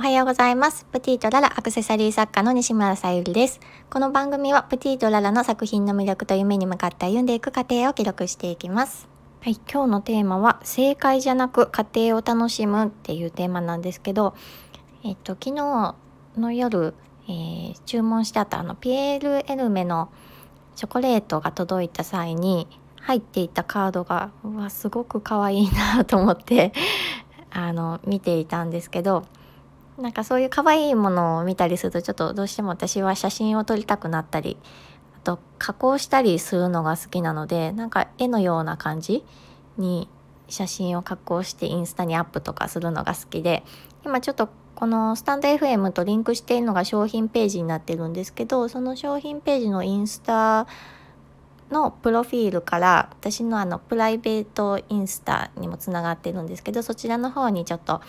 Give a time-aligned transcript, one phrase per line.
[0.00, 0.86] おはようございます。
[0.86, 3.60] プティとララアクセサリー作家の西村さゆりです。
[3.90, 9.10] この番組はプティとララの作品の魅力と夢に向かって歩んでいく過程を記録していきます。
[9.42, 14.34] はい、今日のテーマは正解じゃなく過程を楽しむっていうテーマなんですけど、
[15.04, 15.94] えっと昨日
[16.38, 16.94] の夜、
[17.28, 20.10] えー、注文してあったあのピエール・エルメの
[20.76, 22.66] チョコレートが届いた際に
[23.02, 26.72] 入っていたカードがうわすごく可愛いなと思って
[27.52, 29.24] あの見ていたんですけど
[30.00, 34.56] なんかそういう可愛いものを見たりするとちょっとどうしても私は写真を撮りたくなったり
[35.16, 39.24] あと加工したりするのが好きなのでなんか絵のような感じ
[39.76, 40.08] に
[40.48, 43.62] 写真を加工してインスタにアップとかするのが好きで
[44.04, 50.66] 今ちょっとこのスタンド FM とリンクしているのが商品ページになってるんですけどその商品ページのインスタ
[51.70, 58.00] のプロフィールから私のあのプライベートインスタにもつながってるんですけどそちらの方にちょっと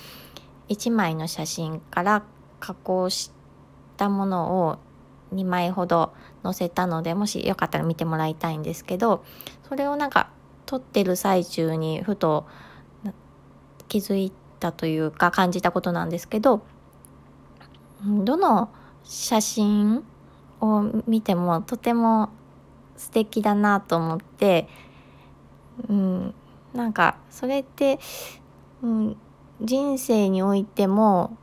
[0.72, 2.24] 1枚の写真から
[2.60, 3.32] 加工し
[3.98, 4.78] たものを
[5.34, 9.24] 2枚ほど載せたのでもしよかったら見てもらいたいんですけど
[9.68, 10.30] それをなんか
[10.66, 12.48] 撮ってる最中にふと
[13.88, 16.64] 気づいたというか感じたことなんですけど
[18.06, 18.70] どの
[19.04, 20.04] 写真
[20.62, 22.30] を見てもとても
[22.96, 24.68] 素敵だなと思って、
[25.90, 26.34] うん、
[26.74, 28.00] なんかそれって、
[28.82, 29.18] うん、
[29.62, 31.38] 人生においても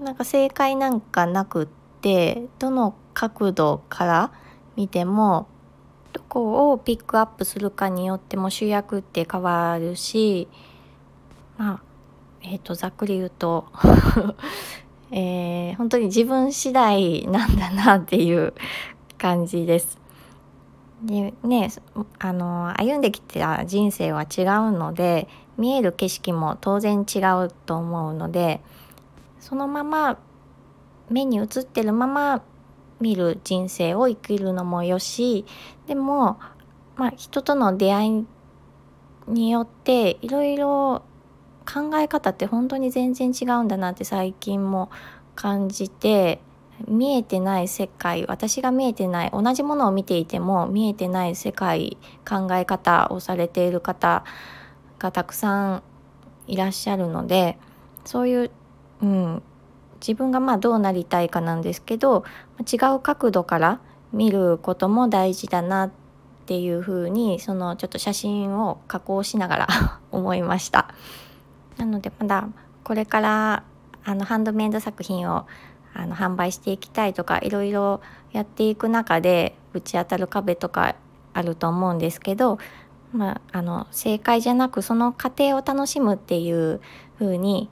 [0.00, 1.66] なんか正解なんかなくっ
[2.00, 4.32] てどの角度から
[4.76, 5.46] 見ても
[6.12, 10.48] どこをピックアップするかによっても主役って変わるし
[11.58, 11.80] まあ
[12.42, 13.66] えっ、ー、とざっくり言うと
[15.12, 18.54] えー、本当に自分次第なんだなっていう
[19.18, 20.05] 感じです。
[21.06, 21.70] でね
[22.18, 28.60] あの歩んできた人生は違うので見える景色も当然違うと思うので
[29.40, 30.18] そのまま
[31.08, 32.42] 目に映ってるまま
[33.00, 35.44] 見る人生を生きるのもよし
[35.86, 36.40] でも、
[36.96, 38.26] まあ、人との出会い
[39.28, 41.02] によっていろいろ
[41.66, 44.90] 考え方って本当に全然違うんだなって最近も
[45.34, 46.40] 感じて
[46.86, 51.96] 見えてない世界私が見えてない同じものを見ていても見えてない世界
[52.28, 54.24] 考え方をされている方
[54.98, 55.82] がたくさん
[56.46, 57.58] いらっしゃるので
[58.04, 58.50] そういう、
[59.02, 59.42] うん、
[60.00, 62.24] 自分がまあどうなりたいかなんですけど
[62.60, 63.80] 違う角度から
[64.12, 65.90] 見ることも大事だなっ
[66.46, 69.66] ていうふうにそのちょっと写真を加工しながら
[70.12, 70.94] 思いました。
[71.76, 72.48] なのでまだ
[72.84, 73.64] これから
[74.04, 75.46] あのハンドメイド作品を
[75.98, 78.00] あの販売していきたいとかいろいろ
[78.32, 80.94] やっていく中でぶち当たる壁とか
[81.32, 82.58] あると思うんですけど
[83.12, 86.80] まあ、あの正解じゃなくその過程を楽しむっていう
[87.18, 87.70] 風に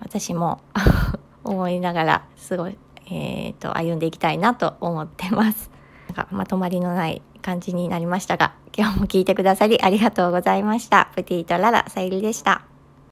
[0.00, 0.60] 私も
[1.44, 5.70] 思いながらすごい、えーと、歩んでいきたいなと思ってます。
[6.08, 11.08] なんかまとまりのない感じになりましたが今日も聞いてくださりありがとうございました。
[11.14, 12.69] プティとララさゆりでした。